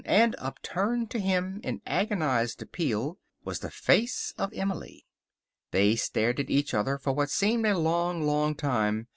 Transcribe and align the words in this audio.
And 0.03 0.35
upturned 0.39 1.11
to 1.11 1.19
him 1.19 1.61
in 1.63 1.79
agonized 1.85 2.63
appeal 2.63 3.19
was 3.45 3.59
the 3.59 3.69
face 3.69 4.33
of 4.35 4.51
Emily. 4.51 5.05
They 5.69 5.95
stared 5.95 6.39
at 6.39 6.49
each 6.49 6.73
other 6.73 6.97
for 6.97 7.13
what 7.13 7.29
seemed 7.29 7.67
a 7.67 7.77
long, 7.77 8.23
long 8.25 8.55
time. 8.55 9.05